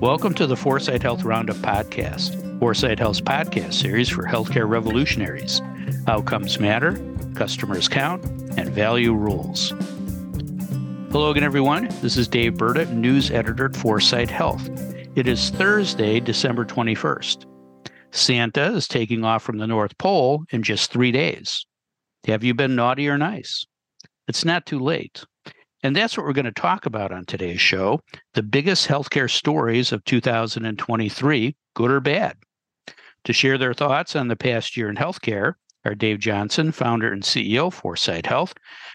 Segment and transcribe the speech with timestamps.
[0.00, 5.60] Welcome to the 4sight Health Roundup podcast, 4sight Health's podcast series for healthcare revolutionaries.
[6.06, 6.96] Outcomes matter,
[7.34, 8.24] customers count,
[8.56, 9.70] and value rules.
[11.10, 11.88] Hello again, everyone.
[12.00, 14.70] This is Dave Burda, news editor at 4sight Health.
[15.16, 17.46] It is Thursday, December 21st.
[18.12, 21.66] Santa is taking off from the North Pole in just three days.
[22.28, 23.66] Have you been naughty or nice?
[24.28, 25.24] It's not too late.
[25.82, 28.00] And that's what we're going to talk about on today's show
[28.34, 32.36] the biggest healthcare stories of 2023, good or bad.
[33.24, 37.22] To share their thoughts on the past year in healthcare are Dave Johnson, founder and
[37.22, 38.54] CEO, of 4sight Health,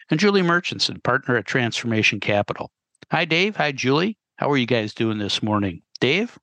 [0.09, 2.71] and Julie Murchinson, partner at Transformation Capital.
[3.11, 3.55] Hi, Dave.
[3.55, 4.17] Hi, Julie.
[4.38, 5.81] How are you guys doing this morning?
[5.99, 6.38] Dave?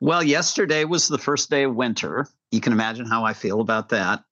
[0.00, 2.26] Well, yesterday was the first day of winter.
[2.50, 4.22] You can imagine how I feel about that.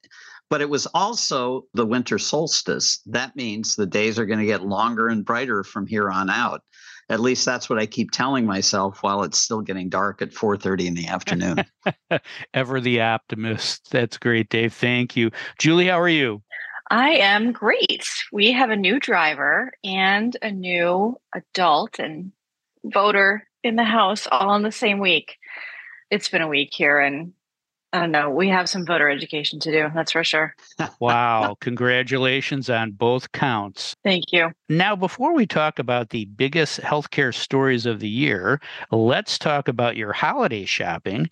[0.49, 3.01] But it was also the winter solstice.
[3.07, 6.63] That means the days are going to get longer and brighter from here on out.
[7.09, 10.87] At least that's what I keep telling myself while it's still getting dark at 4:30
[10.87, 11.65] in the afternoon.
[12.55, 13.91] Ever the optimist.
[13.91, 14.73] That's great, Dave.
[14.73, 15.31] Thank you.
[15.59, 16.43] Julie, how are you?
[16.91, 18.07] I am great.
[18.33, 22.33] We have a new driver and a new adult and
[22.85, 25.37] voter in the house all in the same week.
[26.11, 27.33] It's been a week here and
[27.97, 28.29] I don't know.
[28.29, 29.89] We have some voter education to do.
[29.95, 30.55] That's for sure.
[31.01, 31.57] wow.
[31.61, 33.97] Congratulations on both counts.
[34.05, 34.51] Thank you.
[34.69, 39.97] Now, before we talk about the biggest healthcare stories of the year, let's talk about
[39.97, 41.31] your holiday shopping.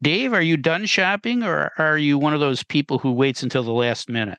[0.00, 3.64] Dave, are you done shopping or are you one of those people who waits until
[3.64, 4.38] the last minute?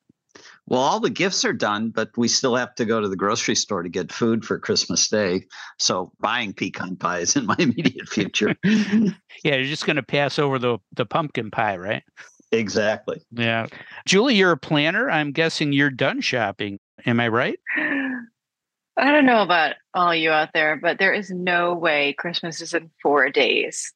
[0.67, 3.55] Well, all the gifts are done, but we still have to go to the grocery
[3.55, 5.45] store to get food for Christmas Day.
[5.79, 8.53] So buying pecan pie is in my immediate future.
[8.63, 12.03] yeah, you're just going to pass over the, the pumpkin pie, right?
[12.51, 13.21] Exactly.
[13.31, 13.67] Yeah.
[14.05, 15.09] Julie, you're a planner.
[15.09, 16.79] I'm guessing you're done shopping.
[17.05, 17.59] Am I right?
[17.77, 22.73] I don't know about all you out there, but there is no way Christmas is
[22.73, 23.93] in four days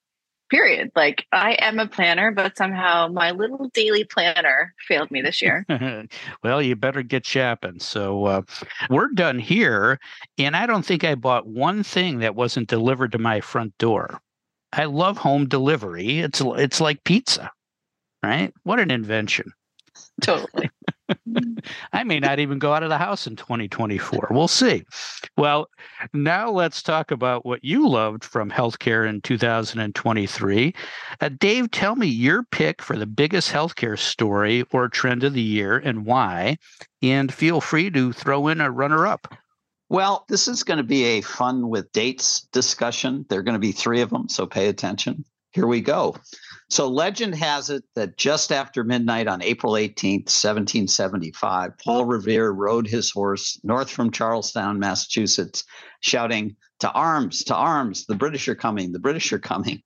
[0.51, 0.91] period.
[0.95, 5.65] Like I am a planner, but somehow my little daily planner failed me this year.
[6.43, 7.79] well, you better get shopping.
[7.79, 8.41] So uh,
[8.89, 9.99] we're done here.
[10.37, 14.19] And I don't think I bought one thing that wasn't delivered to my front door.
[14.73, 16.19] I love home delivery.
[16.19, 17.51] It's it's like pizza,
[18.23, 18.53] right?
[18.63, 19.51] What an invention.
[20.21, 20.69] Totally.
[21.93, 24.29] I may not even go out of the house in 2024.
[24.31, 24.83] We'll see.
[25.37, 25.67] Well,
[26.13, 30.73] now let's talk about what you loved from healthcare in 2023.
[31.19, 35.41] Uh, Dave, tell me your pick for the biggest healthcare story or trend of the
[35.41, 36.57] year and why.
[37.01, 39.33] And feel free to throw in a runner up.
[39.89, 43.25] Well, this is going to be a fun with dates discussion.
[43.27, 45.25] There are going to be three of them, so pay attention.
[45.51, 46.15] Here we go.
[46.71, 52.87] So legend has it that just after midnight on April 18th, 1775, Paul Revere rode
[52.87, 55.65] his horse north from Charlestown, Massachusetts,
[55.99, 59.83] shouting, To arms, to arms, the British are coming, the British are coming.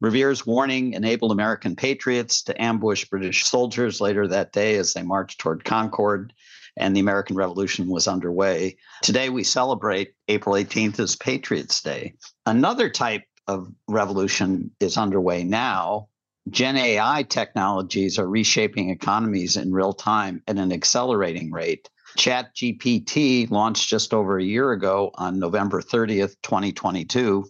[0.00, 5.38] Revere's warning enabled American patriots to ambush British soldiers later that day as they marched
[5.38, 6.32] toward Concord,
[6.78, 8.74] and the American Revolution was underway.
[9.02, 12.14] Today, we celebrate April 18th as Patriots' Day.
[12.46, 16.08] Another type of revolution is underway now
[16.50, 21.88] Gen AI technologies are reshaping economies in real time at an accelerating rate.
[22.18, 27.44] ChatGPT launched just over a year ago on November 30th, 2022.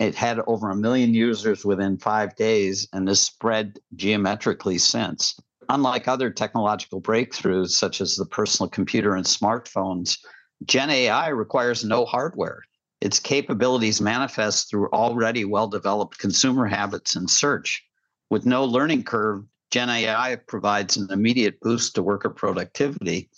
[0.00, 5.38] It had over a million users within five days and has spread geometrically since.
[5.68, 10.18] Unlike other technological breakthroughs, such as the personal computer and smartphones,
[10.64, 12.62] Gen AI requires no hardware.
[13.00, 17.82] Its capabilities manifest through already well developed consumer habits and search.
[18.32, 23.28] With no learning curve, Gen AI provides an immediate boost to worker productivity.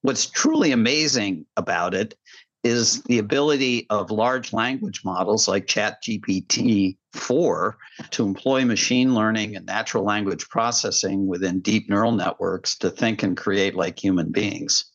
[0.00, 2.14] What's truly amazing about it
[2.64, 7.76] is the ability of large language models like ChatGPT 4
[8.12, 13.36] to employ machine learning and natural language processing within deep neural networks to think and
[13.36, 14.86] create like human beings.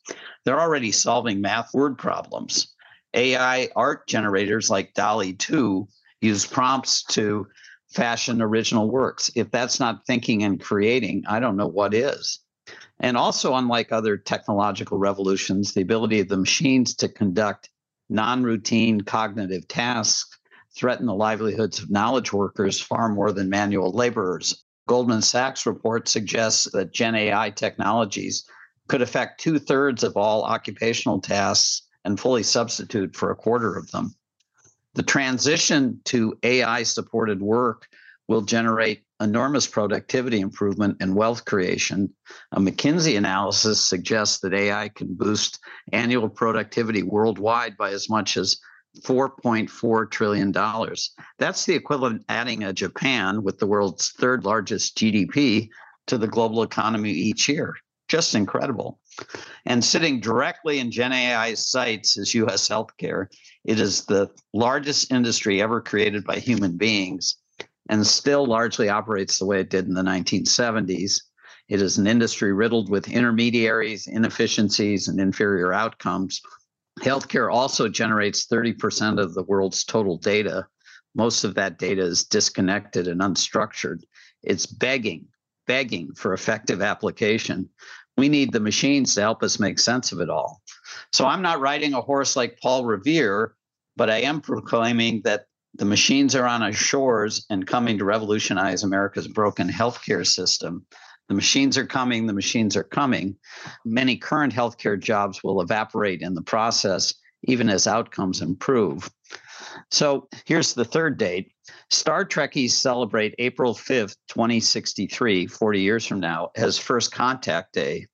[0.43, 2.73] They're already solving math word problems.
[3.13, 5.87] AI art generators like DALL-E 2
[6.21, 7.45] use prompts to
[7.95, 9.31] fashion original works.
[9.35, 12.39] If that's not thinking and creating, I don't know what is.
[12.99, 17.69] And also, unlike other technological revolutions, the ability of the machines to conduct
[18.09, 20.37] non routine cognitive tasks
[20.75, 24.63] threaten the livelihoods of knowledge workers far more than manual laborers.
[24.87, 28.45] Goldman Sachs report suggests that Gen AI technologies
[28.87, 33.89] could affect two thirds of all occupational tasks and fully substitute for a quarter of
[33.91, 34.15] them.
[34.95, 37.87] The transition to AI supported work
[38.27, 42.13] will generate enormous productivity improvement and wealth creation.
[42.53, 45.59] A McKinsey analysis suggests that AI can boost
[45.91, 48.57] annual productivity worldwide by as much as
[49.01, 50.51] $4.4 trillion.
[51.39, 55.69] That's the equivalent adding a Japan with the world's third largest GDP
[56.07, 57.75] to the global economy each year.
[58.07, 58.99] Just incredible.
[59.65, 63.27] And sitting directly in Gen AI's sights is US healthcare.
[63.63, 67.37] It is the largest industry ever created by human beings
[67.89, 71.21] and still largely operates the way it did in the 1970s.
[71.67, 76.41] It is an industry riddled with intermediaries, inefficiencies, and inferior outcomes.
[77.01, 80.67] Healthcare also generates 30% of the world's total data.
[81.15, 84.01] Most of that data is disconnected and unstructured.
[84.43, 85.25] It's begging,
[85.65, 87.69] begging for effective application.
[88.17, 90.61] We need the machines to help us make sense of it all.
[91.11, 93.55] So I'm not riding a horse like Paul Revere,
[93.95, 98.83] but I am proclaiming that the machines are on our shores and coming to revolutionize
[98.83, 100.85] America's broken healthcare system.
[101.27, 103.35] The machines are coming, the machines are coming.
[103.83, 107.13] Many current healthcare jobs will evaporate in the process,
[107.43, 109.09] even as outcomes improve.
[109.91, 111.51] So here's the third date.
[111.89, 118.07] Star Trekkies celebrate April 5th, 2063, 40 years from now, as First Contact Day.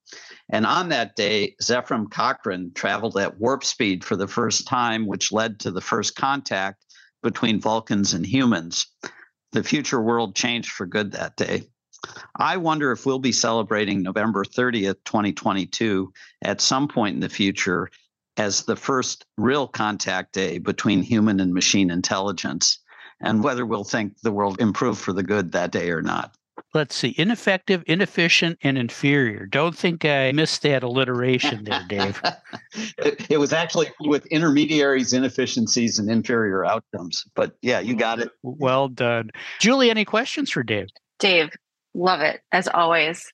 [0.49, 5.31] And on that day, Zefram Cochrane traveled at warp speed for the first time, which
[5.31, 6.85] led to the first contact
[7.23, 8.87] between Vulcans and humans.
[9.51, 11.63] The future world changed for good that day.
[12.35, 16.11] I wonder if we'll be celebrating November 30th, 2022,
[16.41, 17.89] at some point in the future
[18.37, 22.79] as the first real contact day between human and machine intelligence,
[23.19, 26.35] and whether we'll think the world improved for the good that day or not
[26.73, 29.45] let's see, ineffective, inefficient, and inferior.
[29.45, 32.21] Don't think I missed that alliteration there, Dave.
[32.97, 37.25] it, it, was actually with intermediaries, inefficiencies, and inferior outcomes.
[37.35, 38.31] But yeah, you got it.
[38.43, 39.31] Well done.
[39.59, 40.87] Julie, any questions for Dave?
[41.19, 41.51] Dave,
[41.93, 43.31] love it as always.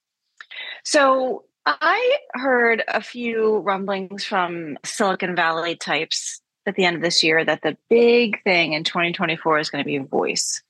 [0.84, 7.26] So I heard a few rumblings from Silicon Valley types at the end of this
[7.26, 10.64] year that the big thing in 2024 is going to be voice.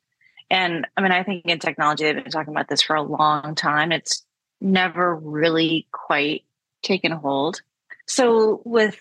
[0.50, 3.54] And I mean, I think in technology, they've been talking about this for a long
[3.54, 3.92] time.
[3.92, 4.26] It's
[4.60, 6.46] never really quite
[6.82, 7.62] taken hold.
[8.08, 8.98] So, with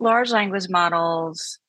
[0.00, 1.60] large language models,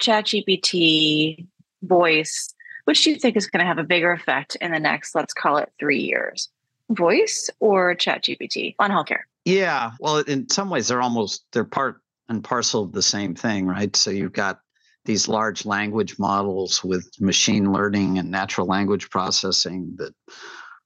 [0.00, 1.48] ChatGPT,
[1.82, 2.54] voice,
[2.84, 5.34] which do you think is going to have a bigger effect in the next, let's
[5.34, 6.50] call it three years?
[6.94, 9.22] Voice or ChatGPT on healthcare?
[9.44, 9.92] Yeah.
[10.00, 13.94] Well, in some ways, they're almost, they're part and parcel of the same thing, right?
[13.96, 14.60] So, you've got
[15.04, 20.14] these large language models with machine learning and natural language processing that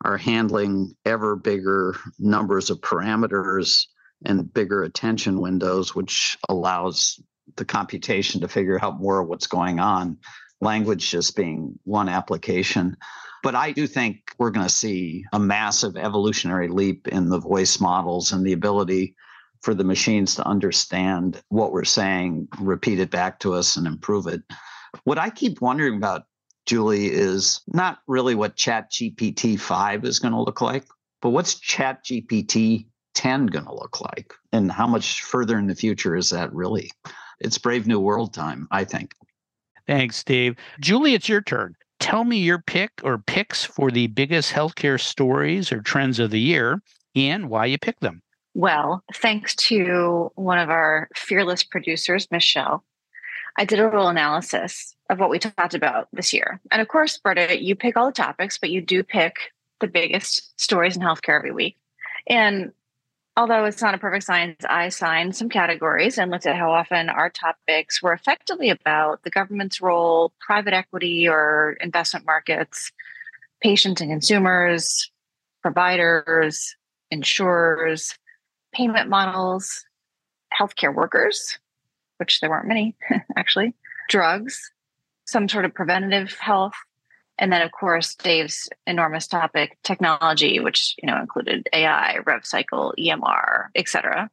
[0.04, 3.84] are handling ever bigger numbers of parameters
[4.24, 7.20] and bigger attention windows, which allows
[7.56, 10.18] the computation to figure out more of what's going on.
[10.60, 12.96] Language just being one application.
[13.46, 17.78] But I do think we're going to see a massive evolutionary leap in the voice
[17.78, 19.14] models and the ability
[19.62, 24.26] for the machines to understand what we're saying, repeat it back to us, and improve
[24.26, 24.42] it.
[25.04, 26.24] What I keep wondering about,
[26.66, 30.84] Julie, is not really what Chat GPT 5 is going to look like,
[31.22, 34.34] but what's Chat GPT 10 going to look like?
[34.50, 36.90] And how much further in the future is that really?
[37.38, 39.12] It's Brave New World time, I think.
[39.86, 40.56] Thanks, Steve.
[40.80, 41.76] Julie, it's your turn.
[41.98, 46.40] Tell me your pick or picks for the biggest healthcare stories or trends of the
[46.40, 46.82] year
[47.14, 48.22] and why you pick them.
[48.54, 52.84] Well, thanks to one of our fearless producers, Michelle,
[53.58, 56.60] I did a little analysis of what we talked about this year.
[56.70, 60.58] And of course, Burda, you pick all the topics, but you do pick the biggest
[60.60, 61.76] stories in healthcare every week.
[62.28, 62.72] And
[63.36, 67.10] although it's not a perfect science, I assigned some categories and looked at how often
[67.10, 72.90] our topics were effectively about the government's role, private equity or investment markets,
[73.62, 75.10] patients and consumers,
[75.62, 76.74] providers,
[77.10, 78.16] insurers,
[78.72, 79.84] payment models,
[80.58, 81.58] healthcare workers,
[82.18, 82.96] which there weren't many
[83.36, 83.74] actually,
[84.08, 84.72] drugs,
[85.26, 86.74] some sort of preventative health,
[87.38, 92.94] and then of course Dave's enormous topic, technology, which you know included AI, rev cycle,
[92.98, 94.30] EMR, etc.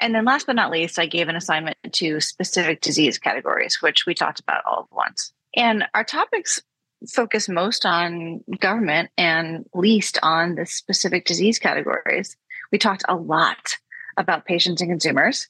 [0.00, 4.04] And then last but not least, I gave an assignment to specific disease categories, which
[4.04, 5.32] we talked about all at once.
[5.54, 6.60] And our topics
[7.08, 12.36] focus most on government and least on the specific disease categories
[12.72, 13.76] we talked a lot
[14.16, 15.48] about patients and consumers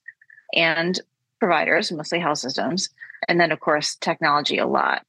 [0.54, 1.00] and
[1.38, 2.90] providers, mostly health systems,
[3.28, 5.06] and then, of course, technology a lot.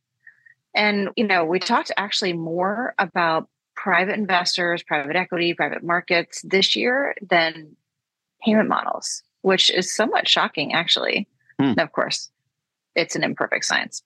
[0.75, 6.75] And, you know, we talked actually more about private investors, private equity, private markets this
[6.75, 7.75] year than
[8.43, 11.27] payment models, which is somewhat shocking, actually.
[11.59, 11.73] Hmm.
[11.77, 12.31] of course,
[12.95, 14.01] it's an imperfect science.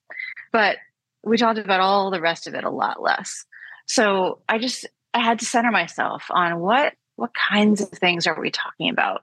[0.52, 0.76] But
[1.24, 3.44] we talked about all the rest of it a lot less.
[3.86, 8.40] So I just I had to center myself on what what kinds of things are
[8.40, 9.22] we talking about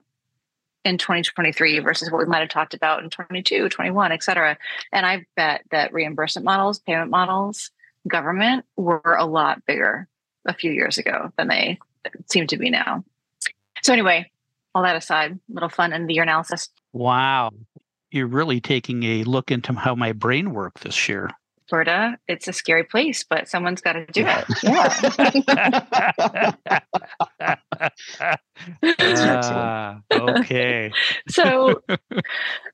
[0.86, 4.56] in 2023 versus what we might have talked about in 22, 21, et cetera.
[4.92, 7.72] And I bet that reimbursement models, payment models,
[8.06, 10.06] government were a lot bigger
[10.46, 11.78] a few years ago than they
[12.30, 13.04] seem to be now.
[13.82, 14.30] So anyway,
[14.74, 16.68] all that aside, a little fun in the year analysis.
[16.92, 17.50] Wow.
[18.12, 21.30] You're really taking a look into how my brain worked this year.
[21.68, 24.44] Florida, it's a scary place, but someone's got to do it.
[24.62, 24.94] Yeah.
[28.82, 30.92] uh, okay.
[31.28, 31.82] so,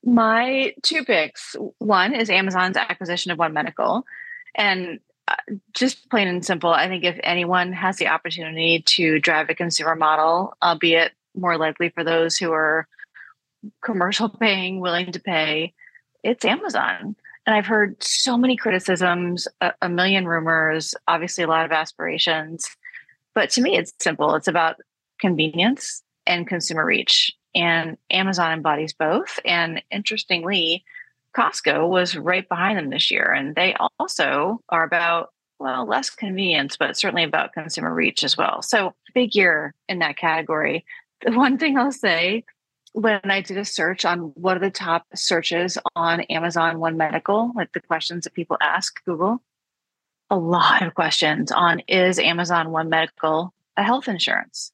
[0.04, 4.04] my two picks one is Amazon's acquisition of One Medical.
[4.54, 5.36] And uh,
[5.72, 9.94] just plain and simple, I think if anyone has the opportunity to drive a consumer
[9.94, 12.86] model, albeit more likely for those who are
[13.82, 15.74] commercial paying, willing to pay,
[16.22, 17.16] it's Amazon.
[17.46, 22.64] And I've heard so many criticisms, a, a, million rumors, obviously a lot of aspirations.
[23.34, 24.34] But to me, it's simple.
[24.36, 24.76] It's about
[25.20, 27.33] convenience and consumer reach.
[27.55, 29.38] And Amazon embodies both.
[29.45, 30.85] And interestingly,
[31.37, 33.33] Costco was right behind them this year.
[33.33, 38.62] And they also are about, well, less convenience, but certainly about consumer reach as well.
[38.62, 40.85] So big year in that category.
[41.25, 42.45] The one thing I'll say
[42.93, 47.52] when I did a search on what are the top searches on Amazon One Medical,
[47.55, 49.43] like the questions that people ask Google,
[50.31, 54.73] a lot of questions on is Amazon One Medical a health insurance?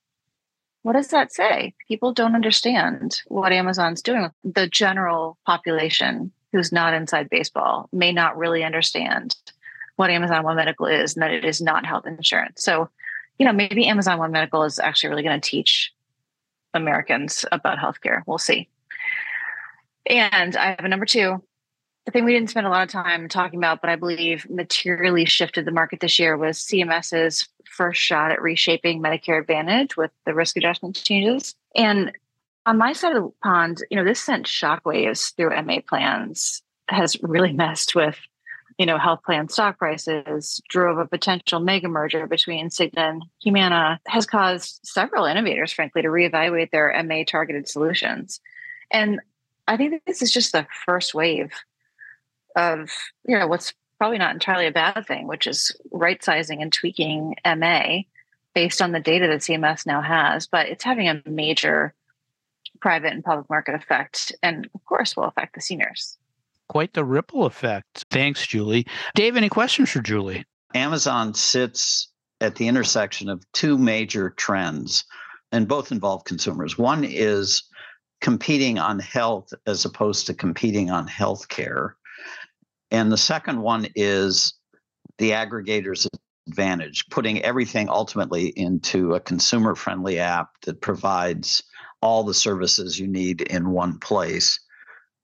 [0.89, 1.75] What does that say?
[1.87, 4.31] People don't understand what Amazon's doing.
[4.43, 9.37] The general population who's not inside baseball may not really understand
[9.97, 12.65] what Amazon One Medical is and that it is not health insurance.
[12.65, 12.89] So,
[13.39, 15.93] you know, maybe Amazon One Medical is actually really going to teach
[16.73, 18.23] Americans about healthcare.
[18.27, 18.71] We'll see.
[20.09, 21.45] And I have a number two.
[22.07, 25.27] The thing we didn't spend a lot of time talking about, but I believe materially
[25.27, 30.35] shifted the market this year was CMS's first shot at reshaping Medicare Advantage with the
[30.35, 31.55] risk adjustment changes.
[31.75, 32.13] And
[32.67, 37.17] on my side of the pond, you know, this sent shockwaves through MA plans, has
[37.23, 38.19] really messed with
[38.79, 44.01] you know, health plan stock prices, drove a potential mega merger between Cigna and Humana,
[44.07, 48.41] has caused several innovators, frankly, to reevaluate their MA targeted solutions.
[48.93, 49.21] And
[49.67, 51.53] I think this is just the first wave
[52.55, 52.89] of,
[53.27, 57.35] you know, what's probably not entirely a bad thing, which is right sizing and tweaking
[57.45, 58.01] MA
[58.55, 60.47] based on the data that CMS now has.
[60.47, 61.95] But it's having a major
[62.81, 66.17] private and public market effect, and of course, will affect the seniors
[66.69, 68.05] quite the ripple effect.
[68.11, 68.87] Thanks, Julie.
[69.15, 70.45] Dave, any questions for Julie?
[70.75, 72.09] Amazon sits
[72.41, 75.05] at the intersection of two major trends,
[75.51, 76.79] and both involve consumers.
[76.79, 77.63] One is
[78.21, 81.93] competing on health as opposed to competing on healthcare.
[82.91, 84.55] And the second one is
[85.19, 86.07] the aggregator's
[86.47, 91.63] advantage, putting everything ultimately into a consumer friendly app that provides
[92.01, 94.59] all the services you need in one place.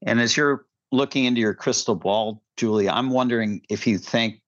[0.06, 4.40] And as you're looking into your crystal ball, Julie, I'm wondering if you think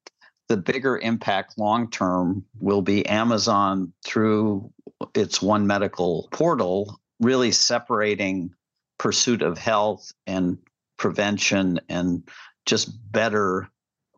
[0.48, 4.70] the bigger impact long term will be Amazon through
[5.14, 8.50] its One Medical portal, really separating
[8.98, 10.58] pursuit of health and
[10.98, 12.28] prevention and
[12.66, 13.68] just better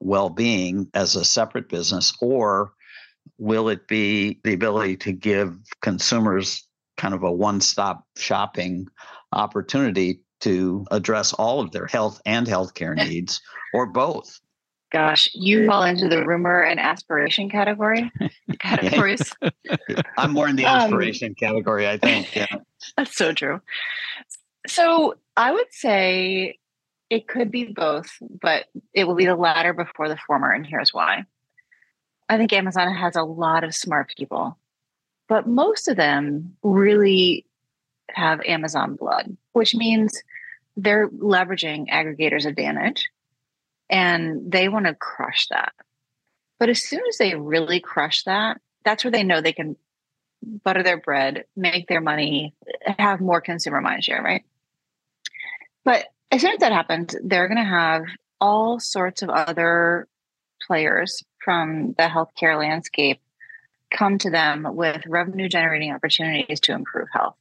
[0.00, 2.72] well being as a separate business, or
[3.38, 8.86] will it be the ability to give consumers kind of a one stop shopping
[9.32, 13.40] opportunity to address all of their health and healthcare needs,
[13.72, 14.40] or both.
[14.90, 18.10] Gosh, you fall into the rumor and aspiration category
[18.58, 19.34] categories.
[20.16, 22.34] I'm more in the aspiration um, category, I think.
[22.34, 22.46] Yeah.
[22.96, 23.60] That's so true.
[24.66, 26.58] So I would say
[27.10, 30.92] it could be both, but it will be the latter before the former, and here's
[30.92, 31.24] why.
[32.28, 34.58] I think Amazon has a lot of smart people,
[35.28, 37.46] but most of them really
[38.10, 40.22] have Amazon blood, which means
[40.76, 43.08] they're leveraging aggregators' advantage
[43.90, 45.72] and they want to crush that.
[46.58, 49.76] But as soon as they really crush that, that's where they know they can
[50.42, 52.54] butter their bread, make their money,
[52.98, 54.44] have more consumer mind share, right?
[55.84, 58.02] But as soon as that happens, they're going to have
[58.40, 60.06] all sorts of other
[60.66, 63.20] players from the healthcare landscape
[63.90, 67.36] come to them with revenue generating opportunities to improve health.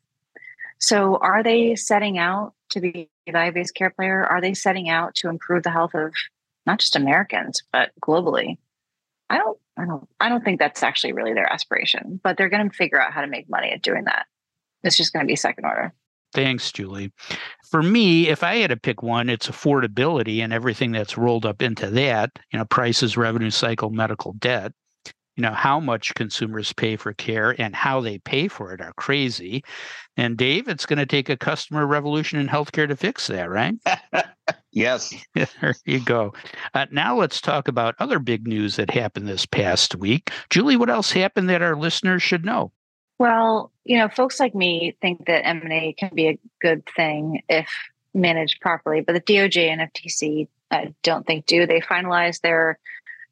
[0.79, 4.23] So, are they setting out to be a value based care player?
[4.23, 6.13] Are they setting out to improve the health of
[6.65, 8.57] not just Americans, but globally?
[9.29, 12.69] I don't, I don't, I don't think that's actually really their aspiration, but they're going
[12.69, 14.27] to figure out how to make money at doing that.
[14.83, 15.93] It's just going to be second order.
[16.37, 17.11] Thanks, Julie.
[17.71, 21.63] For me, if I had to pick one, it's affordability and everything that's rolled up
[21.63, 24.71] into that, you know, prices, revenue cycle, medical debt.
[25.35, 28.93] you know how much consumers pay for care and how they pay for it are
[28.97, 29.63] crazy.
[30.17, 33.75] And dave it's going to take a customer revolution in healthcare to fix that right?
[34.71, 35.13] Yes.
[35.35, 36.33] There you go.
[36.73, 40.31] Uh, now let's talk about other big news that happened this past week.
[40.51, 42.71] Julie what else happened that our listeners should know
[43.19, 47.69] well you know folks like me think that m&a can be a good thing if
[48.13, 50.47] managed properly but the doj and ftc
[51.03, 52.79] don't think do they finalize their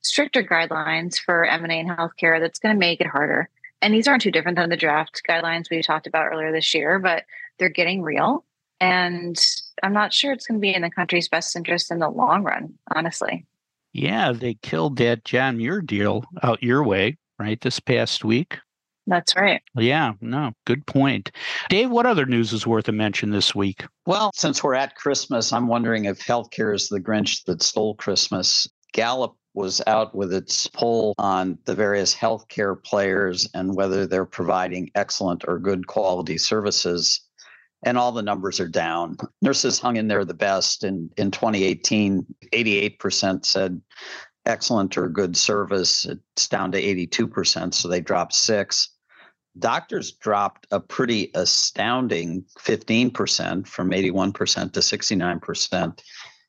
[0.06, 3.50] stricter guidelines for M&A in healthcare that's going to make it harder.
[3.82, 7.00] And these aren't too different than the draft guidelines we talked about earlier this year,
[7.00, 7.24] but
[7.58, 8.46] they're getting real.
[8.80, 9.38] And
[9.84, 12.44] I'm not sure it's going to be in the country's best interest in the long
[12.44, 13.46] run, honestly.
[13.94, 18.58] Yeah, they killed that John Muir deal out your way, right, this past week.
[19.08, 19.62] That's right.
[19.76, 21.32] Yeah, no, good point.
[21.70, 23.86] Dave, what other news is worth a mention this week?
[24.06, 28.68] Well, since we're at Christmas, I'm wondering if healthcare is the Grinch that stole Christmas.
[28.94, 34.90] Gallup was out with its poll on the various healthcare players and whether they're providing
[34.96, 37.22] excellent or good quality services.
[37.84, 39.18] And all the numbers are down.
[39.42, 40.84] Nurses hung in there the best.
[40.84, 43.80] In, in 2018, 88% said
[44.46, 46.06] excellent or good service.
[46.06, 48.90] It's down to 82%, so they dropped six.
[49.58, 56.00] Doctors dropped a pretty astounding 15% from 81% to 69%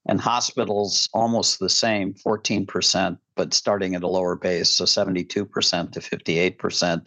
[0.08, 5.24] and hospitals almost the same 14% but starting at a lower base so 72%
[5.92, 7.06] to 58%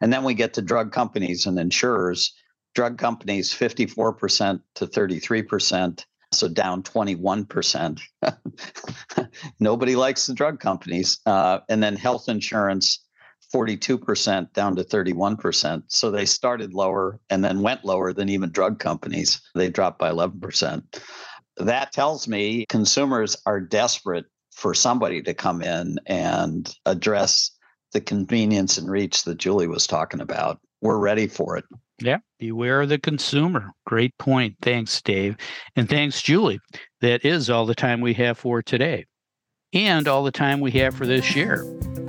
[0.00, 2.32] and then we get to drug companies and insurers.
[2.74, 8.00] Drug companies 54% to 33% so down 21%
[9.60, 13.05] nobody likes the drug companies uh, and then health insurance
[13.56, 15.82] 42% down to 31%.
[15.88, 19.40] So they started lower and then went lower than even drug companies.
[19.54, 20.82] They dropped by 11%
[21.56, 27.50] that tells me consumers are desperate for somebody to come in and address
[27.92, 30.60] the convenience and reach that Julie was talking about.
[30.80, 31.64] We're ready for it.
[31.98, 33.70] Yeah, beware of the consumer.
[33.86, 34.56] Great point.
[34.60, 35.36] Thanks, Dave.
[35.76, 36.60] And thanks, Julie.
[37.00, 39.06] That is all the time we have for today
[39.72, 41.64] and all the time we have for this year.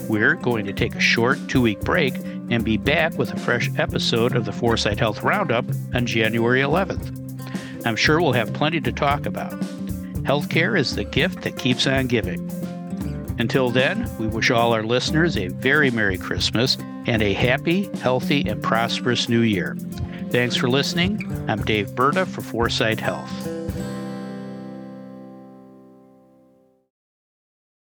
[0.09, 2.15] We're going to take a short two week break
[2.49, 7.85] and be back with a fresh episode of the 4sight Health Roundup on January 11th.
[7.85, 9.51] I'm sure we'll have plenty to talk about.
[10.23, 12.49] Healthcare is the gift that keeps on giving.
[13.39, 18.47] Until then, we wish all our listeners a very Merry Christmas and a happy, healthy,
[18.47, 19.75] and prosperous New Year.
[20.29, 21.23] Thanks for listening.
[21.47, 23.56] I'm Dave Burda for 4sight Health.